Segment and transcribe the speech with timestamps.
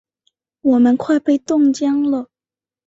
[0.61, 2.27] 我们快被冻僵了！